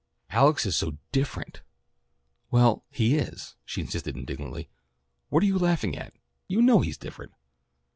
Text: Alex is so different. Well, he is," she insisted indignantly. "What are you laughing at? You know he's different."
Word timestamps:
Alex 0.31 0.65
is 0.65 0.75
so 0.75 0.97
different. 1.11 1.61
Well, 2.49 2.83
he 2.89 3.17
is," 3.17 3.55
she 3.63 3.81
insisted 3.81 4.17
indignantly. 4.17 4.67
"What 5.29 5.43
are 5.43 5.45
you 5.45 5.59
laughing 5.59 5.95
at? 5.95 6.15
You 6.47 6.59
know 6.63 6.79
he's 6.79 6.97
different." 6.97 7.33